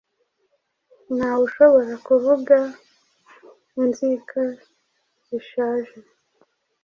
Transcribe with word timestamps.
Ntawe 1.15 1.41
ushobora 1.47 1.93
kuvuga 2.07 2.57
inzika 3.83 4.41
zishaje 5.27 5.95